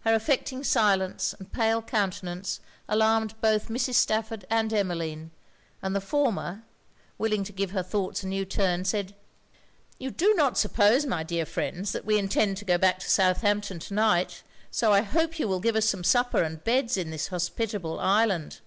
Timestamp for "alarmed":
2.88-3.40